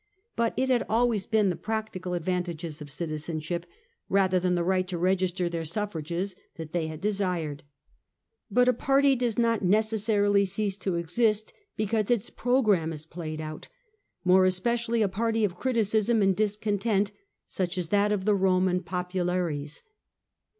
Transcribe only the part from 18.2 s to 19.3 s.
the Roman SULPICIUS AND MARIUS COMBINE 113